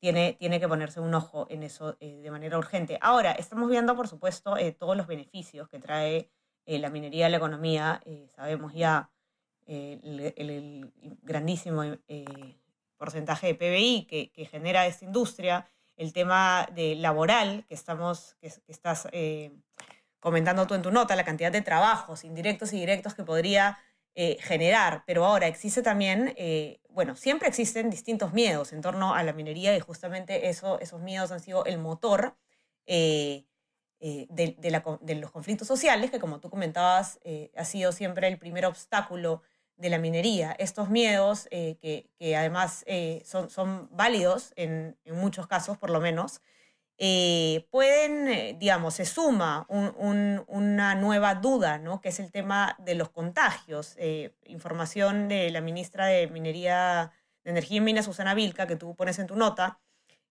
tiene, 0.00 0.34
tiene 0.34 0.60
que 0.60 0.68
ponerse 0.68 1.00
un 1.00 1.14
ojo 1.14 1.46
en 1.50 1.62
eso 1.62 1.96
eh, 2.00 2.20
de 2.22 2.30
manera 2.30 2.58
urgente. 2.58 2.98
Ahora, 3.00 3.32
estamos 3.32 3.68
viendo, 3.70 3.96
por 3.96 4.08
supuesto, 4.08 4.56
eh, 4.56 4.72
todos 4.72 4.96
los 4.96 5.06
beneficios 5.06 5.68
que 5.68 5.78
trae 5.78 6.30
eh, 6.66 6.78
la 6.78 6.90
minería 6.90 7.28
la 7.28 7.38
economía. 7.38 8.02
sabemos 8.34 8.74
ya 8.74 9.10
el, 9.66 10.92
grandísimo 11.22 11.82
porcentaje 12.96 13.48
de 13.48 13.54
PBI 13.54 14.06
que, 14.34 14.46
genera 14.46 14.86
esta 14.86 15.04
industria, 15.04 15.66
el 15.96 16.12
tema 16.12 16.68
de 16.74 16.94
laboral 16.96 17.64
que, 17.68 17.74
estamos, 17.74 18.36
que, 18.40 18.52
estás 18.68 19.08
comentando 20.20 20.66
tú 20.66 20.74
en 20.74 20.82
tu 20.82 20.90
nota, 20.90 21.16
la 21.16 21.24
cantidad 21.24 21.52
de 21.52 21.62
trabajos 21.62 22.24
indirectos 22.24 22.72
y 22.72 22.80
directos 22.80 23.14
que 23.14 23.24
podría 23.24 23.78
generar, 24.14 25.04
pero 25.06 25.24
ahora 25.24 25.46
existe 25.46 25.82
también, 25.82 26.34
bueno, 26.88 27.14
siempre 27.16 27.48
existen 27.48 27.90
distintos 27.90 28.32
miedos 28.32 28.72
en 28.72 28.80
torno 28.80 29.14
a 29.14 29.22
la 29.22 29.32
minería 29.32 29.76
y 29.76 29.80
justamente 29.80 30.48
eso, 30.48 30.80
esos 30.80 31.02
miedos 31.02 31.30
han 31.30 31.40
sido 31.40 31.64
el 31.66 31.78
motor 31.78 32.36
eh, 32.86 33.44
de, 34.00 35.16
los 35.20 35.30
conflictos 35.30 35.66
sociales, 35.66 36.10
que 36.10 36.20
como 36.20 36.40
tú 36.40 36.50
comentabas, 36.50 37.18
eh, 37.24 37.50
ha 37.56 37.64
sido 37.64 37.92
siempre 37.92 38.28
el 38.28 38.38
primer 38.38 38.66
obstáculo 38.66 39.42
de 39.76 39.90
la 39.90 39.98
minería. 39.98 40.54
Estos 40.58 40.90
miedos, 40.90 41.48
eh, 41.50 41.76
que, 41.80 42.36
además 42.36 42.84
son, 43.24 43.50
son, 43.50 43.88
válidos 43.90 44.52
en, 44.56 44.96
muchos 45.06 45.46
casos, 45.46 45.78
por 45.78 45.90
lo 45.90 46.00
menos, 46.00 46.40
pueden, 47.70 48.58
digamos, 48.58 48.94
se 48.94 49.04
suma 49.04 49.66
una 49.68 50.94
nueva 50.94 51.34
duda, 51.34 51.78
¿no? 51.78 52.00
que 52.00 52.08
es 52.08 52.20
el 52.20 52.30
tema 52.32 52.76
de 52.78 52.94
los 52.94 53.10
contagios. 53.10 53.96
información 54.46 55.28
de 55.28 55.50
la 55.50 55.60
ministra 55.60 56.06
de 56.06 56.26
Minería, 56.28 57.12
de 57.44 57.50
Energía 57.50 57.78
y 57.78 57.80
Minas, 57.80 58.06
Susana 58.06 58.34
Vilca, 58.34 58.66
que 58.66 58.76
tú 58.76 58.94
pones 58.94 59.18
en 59.18 59.26
tu 59.26 59.36
nota, 59.36 59.78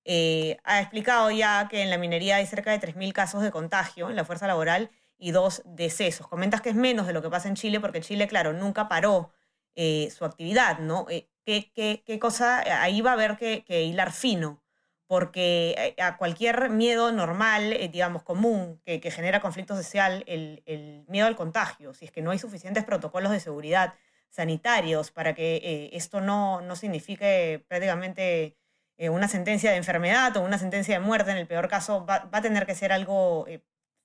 eh, 0.07 0.57
ha 0.63 0.81
explicado 0.81 1.31
ya 1.31 1.67
que 1.67 1.81
en 1.81 1.89
la 1.89 1.97
minería 1.97 2.35
hay 2.35 2.45
cerca 2.45 2.71
de 2.71 2.79
3.000 2.79 3.11
casos 3.11 3.41
de 3.41 3.49
contagio 3.49 4.09
en 4.11 4.15
la 4.15 4.23
fuerza 4.23 4.45
laboral 4.45 4.91
y 5.17 5.31
dos 5.31 5.63
decesos. 5.65 6.27
Comentas 6.27 6.61
que 6.61 6.69
es 6.69 6.75
menos 6.75 7.07
de 7.07 7.13
lo 7.13 7.23
que 7.23 7.29
pasa 7.29 7.47
en 7.47 7.55
Chile, 7.55 7.79
porque 7.79 8.01
Chile, 8.01 8.27
claro, 8.27 8.53
nunca 8.53 8.87
paró 8.87 9.31
eh, 9.75 10.11
su 10.15 10.23
actividad, 10.23 10.77
¿no? 10.79 11.07
Eh, 11.09 11.27
¿qué, 11.43 12.19
cosa? 12.19 12.59
Ahí 12.83 13.01
va 13.01 13.11
a 13.11 13.13
haber 13.13 13.37
que, 13.37 13.83
hilar 13.83 14.11
fino, 14.11 14.61
porque 15.07 15.95
a 15.99 16.17
cualquier 16.17 16.69
miedo 16.69 17.11
normal, 17.11 17.75
digamos, 17.91 18.21
común, 18.23 18.81
que, 18.85 18.99
genera 19.11 19.41
conflicto 19.41 19.75
social, 19.75 20.23
el, 20.27 20.61
el, 20.67 21.05
miedo 21.07 21.25
al 21.27 21.35
contagio, 21.35 21.93
si 21.95 22.05
es 22.05 22.11
que 22.11 22.21
no 22.21 22.31
hay 22.31 22.39
suficientes 22.39 22.83
protocolos 22.83 23.31
de 23.31 23.39
seguridad 23.39 23.95
sanitarios 24.29 25.11
para 25.11 25.33
que 25.33 25.89
esto 25.93 26.21
no, 26.21 26.61
no 26.61 26.75
signifique 26.75 27.63
prácticamente 27.67 28.57
eh, 28.97 29.09
una 29.09 29.27
sentencia 29.27 29.71
de 29.71 29.77
enfermedad 29.77 30.35
o 30.37 30.41
una 30.41 30.57
sentencia 30.57 30.97
de 30.97 31.05
muerte, 31.05 31.31
en 31.31 31.37
el 31.37 31.47
peor 31.47 31.67
caso, 31.67 32.05
va, 32.05 32.29
a 32.31 32.41
tener 32.41 32.65
que 32.65 32.75
ser 32.75 32.93
algo 32.93 33.45
eh, 33.47 33.61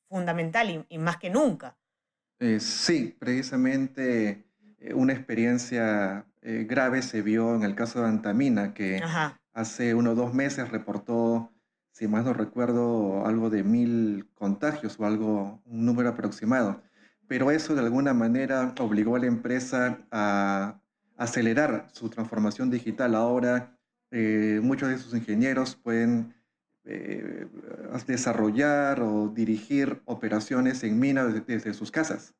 fundamental 0.08 0.86
y, 0.88 0.98
más 0.98 1.16
que 1.18 1.30
nunca. 1.30 1.76
Eh, 2.40 2.58
sí, 2.58 3.16
precisamente 3.18 4.44
una 4.94 5.12
experiencia 5.12 6.24
grave 6.42 7.02
se 7.02 7.20
vio 7.20 7.54
en 7.54 7.64
el 7.64 7.74
caso 7.74 8.00
de 8.00 8.08
Antamina, 8.08 8.72
que 8.72 9.02
hace 9.52 9.94
unos 9.94 10.16
dos 10.16 10.32
meses 10.32 10.70
reportó, 10.70 11.52
si 11.92 12.08
más 12.08 12.24
no 12.24 12.32
recuerdo, 12.32 13.26
algo 13.26 13.50
de 13.50 13.62
mil 13.62 14.26
contagios 14.34 14.98
o 14.98 15.04
algo, 15.04 15.60
un 15.66 15.84
número 15.84 16.08
aproximado. 16.08 16.82
Pero 17.28 17.50
eso 17.50 17.74
de 17.74 17.82
alguna 17.82 18.14
manera 18.14 18.74
obligó 18.80 19.16
a 19.16 19.18
la 19.18 19.26
empresa 19.26 19.98
a 20.10 20.80
acelerar 21.18 21.88
su 21.92 22.08
transformación 22.08 22.70
digital. 22.70 23.14
Ahora 23.14 23.78
eh, 24.10 24.60
muchos 24.62 24.88
de 24.88 24.98
sus 24.98 25.14
ingenieros 25.14 25.76
pueden 25.76 26.34
eh, 26.84 27.46
desarrollar 28.06 29.00
o 29.02 29.28
dirigir 29.28 30.02
operaciones 30.04 30.82
en 30.82 30.98
minas 30.98 31.46
desde, 31.46 31.74
sus 31.74 31.90
casas. 31.90 32.34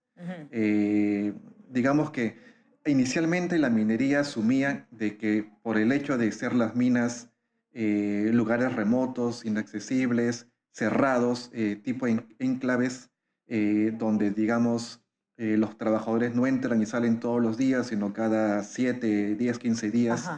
Eh, 0.51 1.33
digamos 1.69 2.11
que 2.11 2.37
inicialmente 2.85 3.59
la 3.59 3.71
minería 3.71 4.21
asumía 4.21 4.87
de 4.91 5.17
que 5.17 5.51
por 5.63 5.79
el 5.79 5.93
hecho 5.93 6.19
de 6.19 6.31
ser 6.33 6.55
las 6.55 6.75
minas 6.75 7.29
lugares 7.73 8.75
remotos, 8.75 9.45
inaccesibles, 9.45 10.49
cerrados, 10.73 11.53
tipo 11.85 12.07
enclaves, 12.39 13.11
donde 13.47 14.33
digamos 14.33 15.01
los 15.37 15.79
trabajadores 15.79 16.35
no 16.35 16.47
entran 16.49 16.83
y 16.83 16.87
salen 16.87 17.21
todos 17.21 17.41
los 17.41 17.57
días, 17.57 17.87
sino 17.87 18.13
cada 18.13 18.65
7, 18.65 19.37
10, 19.37 19.59
15 19.59 19.91
días 19.91 20.29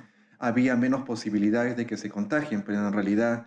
había 0.42 0.74
menos 0.74 1.02
posibilidades 1.04 1.76
de 1.76 1.86
que 1.86 1.96
se 1.96 2.10
contagien, 2.10 2.64
pero 2.64 2.78
en 2.78 2.92
realidad 2.92 3.46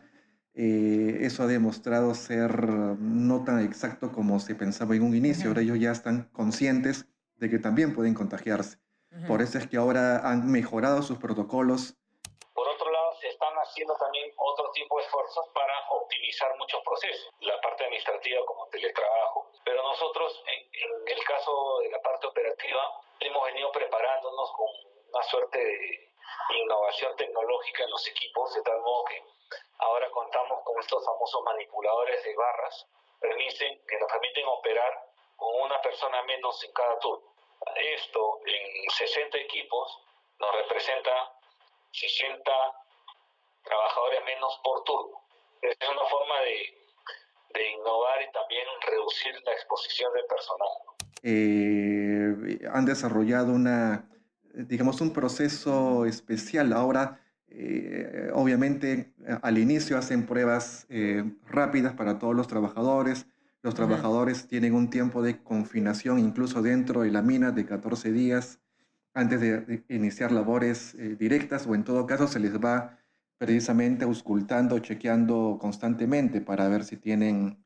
eh, 0.54 1.28
eso 1.28 1.44
ha 1.44 1.48
demostrado 1.48 2.16
ser 2.16 2.70
no 2.98 3.44
tan 3.44 3.60
exacto 3.60 4.14
como 4.14 4.40
se 4.40 4.56
pensaba 4.56 4.96
en 4.96 5.04
un 5.04 5.14
inicio. 5.14 5.50
Ahora 5.50 5.62
ellos 5.62 5.78
ya 5.78 5.92
están 5.92 6.32
conscientes 6.32 7.06
de 7.36 7.50
que 7.50 7.60
también 7.60 7.94
pueden 7.94 8.14
contagiarse. 8.14 8.80
Por 9.28 9.42
eso 9.42 9.58
es 9.58 9.68
que 9.68 9.76
ahora 9.76 10.24
han 10.24 10.48
mejorado 10.48 11.02
sus 11.02 11.18
protocolos. 11.18 11.96
Por 12.54 12.68
otro 12.68 12.92
lado, 12.92 13.12
se 13.20 13.28
están 13.28 13.54
haciendo 13.56 13.96
también 13.96 14.32
otro 14.38 14.72
tipo 14.72 14.98
de 14.98 15.04
esfuerzos 15.04 15.46
para 15.54 15.74
optimizar 15.92 16.52
muchos 16.58 16.80
procesos, 16.84 17.28
la 17.42 17.60
parte 17.60 17.84
administrativa 17.84 18.40
como 18.46 18.68
teletrabajo. 18.68 19.52
Pero 19.66 19.84
nosotros, 19.84 20.44
en, 20.48 20.60
en 20.64 21.18
el 21.18 21.24
caso 21.26 21.80
de 21.80 21.92
la 21.92 22.02
parte 22.02 22.28
operativa, 22.28 22.84
hemos 23.20 23.46
venido 23.48 23.72
preparándonos 23.72 24.52
con 24.52 24.68
una 25.12 25.24
suerte 25.24 25.60
de 25.60 26.05
innovación 26.54 27.16
tecnológica 27.16 27.84
en 27.84 27.90
los 27.90 28.08
equipos, 28.08 28.54
de 28.54 28.62
tal 28.62 28.80
modo 28.82 29.06
que 29.06 29.24
ahora 29.80 30.10
contamos 30.12 30.64
con 30.64 30.80
estos 30.80 31.06
famosos 31.06 31.44
manipuladores 31.44 32.24
de 32.24 32.36
barras 32.36 32.88
permiten, 33.20 33.80
que 33.88 34.00
nos 34.00 34.12
permiten 34.12 34.46
operar 34.48 34.94
con 35.36 35.62
una 35.62 35.82
persona 35.82 36.22
menos 36.24 36.64
en 36.64 36.72
cada 36.74 37.00
turno. 37.00 37.26
Esto 37.76 38.40
en 38.46 38.90
60 38.90 39.38
equipos 39.38 40.00
nos 40.40 40.56
representa 40.56 41.12
60 41.92 42.52
trabajadores 43.64 44.24
menos 44.26 44.60
por 44.64 44.84
turno. 44.84 45.22
Es 45.62 45.78
una 45.90 46.06
forma 46.06 46.40
de, 46.42 46.78
de 47.54 47.70
innovar 47.72 48.22
y 48.22 48.32
también 48.32 48.68
reducir 48.82 49.42
la 49.44 49.54
exposición 49.54 50.14
del 50.14 50.26
personal. 50.26 50.70
Eh, 51.24 52.70
han 52.72 52.86
desarrollado 52.86 53.52
una 53.52 54.08
digamos, 54.56 55.02
un 55.02 55.12
proceso 55.12 56.06
especial. 56.06 56.74
Ahora, 56.74 57.20
eh, 57.58 58.32
obviamente, 58.34 59.14
al 59.42 59.58
inicio 59.58 59.98
hacen 59.98 60.26
pruebas 60.26 60.86
eh, 60.90 61.24
rápidas 61.48 61.94
para 61.94 62.20
todos 62.20 62.36
los 62.36 62.48
trabajadores. 62.48 63.28
Los 63.62 63.76
trabajadores 63.76 64.48
tienen 64.48 64.76
un 64.76 64.90
tiempo 64.90 65.22
de 65.22 65.42
confinación, 65.42 66.20
incluso 66.20 66.62
dentro 66.62 67.02
de 67.02 67.12
la 67.12 67.22
mina, 67.22 67.52
de 67.52 67.66
14 67.66 68.12
días 68.12 68.60
antes 69.14 69.40
de, 69.40 69.84
iniciar 69.88 70.32
labores 70.32 70.94
eh, 70.96 71.16
directas, 71.18 71.66
o 71.66 71.74
en 71.74 71.86
todo 71.86 72.06
caso 72.06 72.28
se 72.28 72.40
les 72.40 72.60
va 72.60 73.00
precisamente 73.38 74.04
auscultando, 74.04 74.78
chequeando 74.80 75.58
constantemente 75.60 76.42
para 76.42 76.68
ver 76.68 76.84
si 76.84 76.98
tienen 76.98 77.64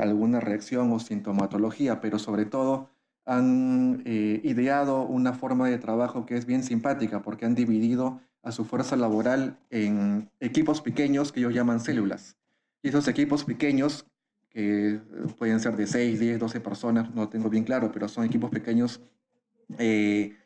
alguna 0.00 0.40
reacción 0.40 0.90
o 0.90 0.98
sintomatología, 0.98 2.00
pero 2.00 2.18
sobre 2.18 2.46
todo 2.46 2.90
han 3.24 4.02
eh, 4.04 4.40
ideado 4.44 5.02
una 5.02 5.32
forma 5.32 5.68
de 5.68 5.78
trabajo 5.78 6.26
que 6.26 6.36
es 6.36 6.46
bien 6.46 6.62
simpática 6.62 7.22
porque 7.22 7.46
han 7.46 7.54
dividido 7.54 8.20
a 8.42 8.50
su 8.50 8.64
fuerza 8.64 8.96
laboral 8.96 9.58
en 9.70 10.30
equipos 10.40 10.80
pequeños 10.80 11.30
que 11.30 11.40
ellos 11.40 11.54
llaman 11.54 11.80
células. 11.80 12.36
Y 12.82 12.88
esos 12.88 13.06
equipos 13.06 13.44
pequeños, 13.44 14.06
que 14.50 15.00
pueden 15.38 15.60
ser 15.60 15.76
de 15.76 15.86
6, 15.86 16.18
10, 16.18 16.40
12 16.40 16.60
personas, 16.60 17.14
no 17.14 17.28
tengo 17.28 17.48
bien 17.48 17.64
claro, 17.64 17.92
pero 17.92 18.08
son 18.08 18.24
equipos 18.24 18.50
pequeños 18.50 19.00
eh, 19.78 20.36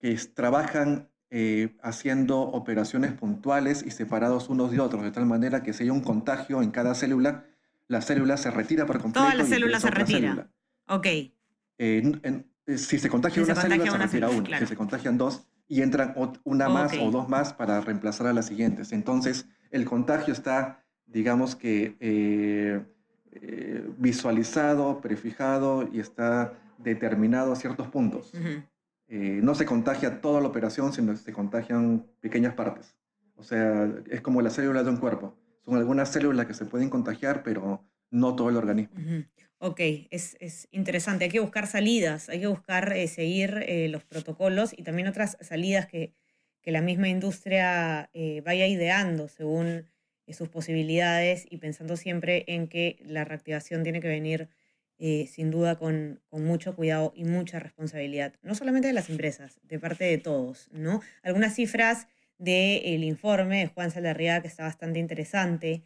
que 0.00 0.16
trabajan 0.34 1.10
eh, 1.30 1.76
haciendo 1.82 2.40
operaciones 2.40 3.12
puntuales 3.12 3.84
y 3.86 3.90
separados 3.90 4.48
unos 4.48 4.70
de 4.70 4.80
otros, 4.80 5.02
de 5.02 5.10
tal 5.10 5.26
manera 5.26 5.62
que 5.62 5.74
si 5.74 5.84
hay 5.84 5.90
un 5.90 6.00
contagio 6.00 6.62
en 6.62 6.70
cada 6.70 6.94
célula, 6.94 7.44
la 7.88 8.00
célula 8.00 8.38
se 8.38 8.50
retira 8.50 8.86
por 8.86 9.00
completo. 9.00 9.26
Toda 9.26 9.34
la 9.34 9.44
célula 9.44 9.78
se 9.78 9.90
retira. 9.90 10.50
Ok. 10.88 11.06
Eh, 11.84 12.44
si 12.76 12.98
se 13.00 13.08
contagia 13.08 13.42
una 13.42 13.56
célula, 13.56 13.90
se 13.90 13.98
retira 13.98 14.30
una. 14.30 14.58
Si 14.60 14.66
se 14.66 14.76
contagian 14.76 15.18
dos, 15.18 15.48
y 15.66 15.82
entran 15.82 16.14
una 16.44 16.68
más 16.68 16.92
o 17.00 17.10
dos 17.10 17.28
más 17.28 17.52
para 17.54 17.80
reemplazar 17.80 18.28
a 18.28 18.32
las 18.32 18.46
siguientes. 18.46 18.92
Entonces, 18.92 19.46
el 19.70 19.84
contagio 19.84 20.32
está, 20.32 20.84
digamos 21.06 21.56
que, 21.56 21.96
eh, 21.98 22.84
eh, 23.32 23.90
visualizado, 23.98 25.00
prefijado 25.00 25.88
y 25.92 25.98
está 25.98 26.52
determinado 26.78 27.52
a 27.52 27.56
ciertos 27.56 27.88
puntos. 27.88 28.32
no 29.08 29.54
se 29.54 29.66
contagia 29.66 30.20
toda 30.20 30.40
la 30.40 30.48
operación, 30.48 30.92
sino 30.92 31.12
que 31.12 31.18
se 31.18 31.32
contagian 31.32 32.06
pequeñas 32.20 32.54
partes. 32.54 32.96
O 33.34 33.42
sea, 33.42 33.92
es 34.08 34.20
como 34.20 34.40
las 34.40 34.54
células 34.54 34.84
de 34.84 34.90
un 34.90 34.96
cuerpo. 34.98 35.36
Son 35.64 35.76
algunas 35.76 36.10
células 36.10 36.46
que 36.46 36.54
se 36.54 36.64
pueden 36.64 36.88
contagiar, 36.88 37.42
pero 37.42 37.84
no 38.12 38.36
todo 38.36 38.50
el 38.50 38.56
organismo. 38.56 38.94
Ok, 39.58 39.80
es, 40.10 40.68
interesante. 40.70 41.24
Hay 41.24 41.30
que 41.30 41.40
buscar 41.40 41.66
salidas, 41.66 42.28
hay 42.28 42.40
que 42.40 42.46
buscar 42.46 42.92
eh, 42.92 43.08
seguir 43.08 43.64
eh, 43.66 43.88
los 43.88 44.04
protocolos 44.04 44.74
y 44.76 44.82
también 44.82 45.08
otras 45.08 45.36
salidas 45.40 45.86
que, 45.86 46.14
la 46.64 46.80
misma 46.80 47.08
industria 47.08 48.08
eh, 48.12 48.40
vaya 48.44 48.68
ideando 48.68 49.26
según 49.28 49.88
sus 50.28 50.48
posibilidades 50.48 51.44
y 51.50 51.58
pensando 51.58 51.96
siempre 51.96 52.44
en 52.46 52.68
que 52.68 53.02
la 53.04 53.24
reactivación 53.24 53.82
tiene 53.82 54.00
que 54.00 54.08
venir 54.08 54.48
sin 54.98 55.50
duda 55.50 55.76
con, 55.76 56.20
con, 56.28 56.44
mucho 56.44 56.76
cuidado 56.76 57.12
y 57.16 57.24
mucha 57.24 57.58
responsabilidad, 57.58 58.34
no 58.42 58.54
solamente 58.54 58.86
de 58.86 58.94
las 58.94 59.10
empresas, 59.10 59.58
de 59.64 59.80
parte 59.80 60.04
de 60.04 60.18
todos, 60.18 60.68
¿no? 60.70 61.00
Algunas 61.24 61.56
cifras 61.56 62.06
del 62.38 63.02
informe 63.02 63.60
de 63.60 63.66
Juan 63.66 63.90
Salarriaga 63.90 64.42
que 64.42 64.48
está 64.48 64.62
bastante 64.62 65.00
interesante. 65.00 65.82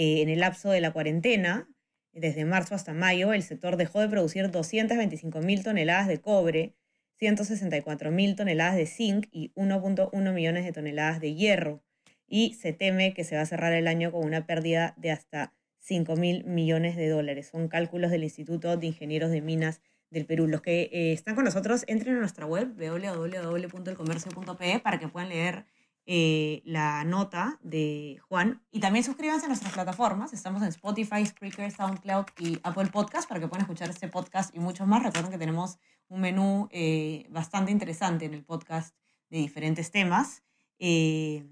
Eh, 0.00 0.22
en 0.22 0.28
el 0.28 0.38
lapso 0.38 0.70
de 0.70 0.80
la 0.80 0.92
cuarentena, 0.92 1.68
desde 2.12 2.44
marzo 2.44 2.76
hasta 2.76 2.94
mayo, 2.94 3.32
el 3.32 3.42
sector 3.42 3.76
dejó 3.76 4.00
de 4.00 4.08
producir 4.08 4.48
225 4.48 5.40
mil 5.40 5.64
toneladas 5.64 6.06
de 6.06 6.20
cobre, 6.20 6.76
164 7.18 8.12
mil 8.12 8.36
toneladas 8.36 8.76
de 8.76 8.86
zinc 8.86 9.26
y 9.32 9.50
1.1 9.56 10.32
millones 10.32 10.64
de 10.64 10.70
toneladas 10.70 11.20
de 11.20 11.34
hierro. 11.34 11.82
Y 12.28 12.54
se 12.54 12.72
teme 12.72 13.12
que 13.12 13.24
se 13.24 13.34
va 13.34 13.42
a 13.42 13.46
cerrar 13.46 13.72
el 13.72 13.88
año 13.88 14.12
con 14.12 14.24
una 14.24 14.46
pérdida 14.46 14.94
de 14.98 15.10
hasta 15.10 15.52
5 15.80 16.14
mil 16.14 16.44
millones 16.44 16.94
de 16.94 17.08
dólares. 17.08 17.48
Son 17.50 17.66
cálculos 17.66 18.12
del 18.12 18.22
Instituto 18.22 18.76
de 18.76 18.86
Ingenieros 18.86 19.32
de 19.32 19.40
Minas 19.40 19.80
del 20.10 20.26
Perú. 20.26 20.46
Los 20.46 20.60
que 20.60 20.90
eh, 20.92 21.12
están 21.12 21.34
con 21.34 21.42
nosotros, 21.42 21.82
entren 21.88 22.14
a 22.14 22.20
nuestra 22.20 22.46
web 22.46 22.68
www.elcomercio.pe 22.76 24.78
para 24.78 25.00
que 25.00 25.08
puedan 25.08 25.30
leer 25.30 25.64
eh, 26.10 26.62
la 26.64 27.04
nota 27.04 27.58
de 27.62 28.18
Juan. 28.26 28.62
Y 28.70 28.80
también 28.80 29.04
suscríbanse 29.04 29.44
a 29.44 29.48
nuestras 29.48 29.74
plataformas. 29.74 30.32
Estamos 30.32 30.62
en 30.62 30.68
Spotify, 30.68 31.26
Spreaker, 31.26 31.70
SoundCloud 31.70 32.24
y 32.38 32.58
Apple 32.62 32.86
Podcast 32.86 33.28
para 33.28 33.40
que 33.40 33.46
puedan 33.46 33.60
escuchar 33.60 33.90
este 33.90 34.08
podcast 34.08 34.54
y 34.54 34.58
muchos 34.58 34.86
más. 34.86 35.02
Recuerden 35.02 35.30
que 35.30 35.36
tenemos 35.36 35.76
un 36.08 36.22
menú 36.22 36.66
eh, 36.70 37.26
bastante 37.28 37.72
interesante 37.72 38.24
en 38.24 38.32
el 38.32 38.42
podcast 38.42 38.96
de 39.28 39.36
diferentes 39.36 39.90
temas. 39.90 40.42
Eh, 40.78 41.44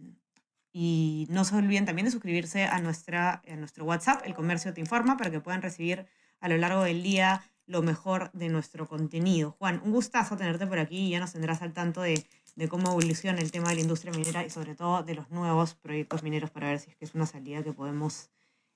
y 0.73 1.27
no 1.29 1.45
se 1.45 1.55
olviden 1.55 1.85
también 1.85 2.07
de 2.07 2.11
suscribirse 2.11 2.65
a, 2.65 2.81
nuestra, 2.81 3.43
a 3.47 3.57
nuestro 3.57 3.85
WhatsApp, 3.85 4.23
El 4.25 4.33
Comercio 4.33 4.73
Te 4.73 4.81
Informa, 4.81 5.19
para 5.19 5.31
que 5.31 5.41
puedan 5.41 5.61
recibir 5.61 6.07
a 6.41 6.49
lo 6.49 6.57
largo 6.57 6.83
del 6.83 7.03
día 7.03 7.43
lo 7.67 7.83
mejor 7.83 8.31
de 8.33 8.49
nuestro 8.49 8.89
contenido. 8.89 9.55
Juan, 9.59 9.83
un 9.85 9.93
gustazo 9.93 10.39
tenerte 10.39 10.67
por 10.67 10.79
aquí 10.79 11.09
y 11.09 11.11
ya 11.11 11.21
nos 11.21 11.33
tendrás 11.33 11.61
al 11.61 11.75
tanto 11.75 12.01
de 12.01 12.25
de 12.57 12.69
cómo 12.69 12.91
evoluciona 12.91 13.41
el 13.41 13.53
tema 13.53 13.69
de 13.69 13.77
la 13.77 13.81
industria 13.83 14.13
minera 14.13 14.45
y 14.45 14.51
sobre 14.51 14.75
todo 14.75 15.03
de 15.03 15.15
los 15.15 15.31
nuevos 15.31 15.75
proyectos 15.75 16.23
mineros 16.23 16.51
para 16.51 16.69
ver 16.69 16.81
si 16.81 16.91
es 16.91 16.97
que 16.97 17.05
es 17.05 17.15
una 17.15 17.27
salida 17.27 17.63
que 17.63 17.73
podemos 17.73 18.31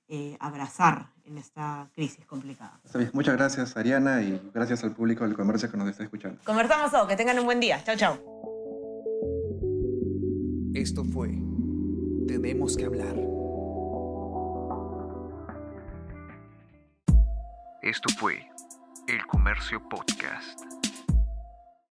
eh, 0.07 0.37
abrazar 0.39 1.09
en 1.25 1.37
esta 1.37 1.89
crisis 1.93 2.25
complicada. 2.25 2.79
Muchas 3.13 3.35
gracias 3.35 3.75
Ariana 3.75 4.21
y 4.21 4.41
gracias 4.53 4.83
al 4.83 4.93
público 4.93 5.23
del 5.25 5.35
comercio 5.35 5.69
que 5.71 5.77
nos 5.77 5.89
está 5.89 6.03
escuchando. 6.03 6.39
Conversamos 6.45 6.91
todo, 6.91 7.07
que 7.07 7.15
tengan 7.15 7.39
un 7.39 7.45
buen 7.45 7.59
día. 7.59 7.83
Chao, 7.83 7.95
chao. 7.95 8.19
Esto 10.73 11.03
fue 11.03 11.29
Tenemos 12.27 12.77
que 12.77 12.85
hablar. 12.85 13.15
Esto 17.81 18.09
fue 18.19 18.47
El 19.07 19.25
Comercio 19.25 19.81
Podcast. 19.89 20.80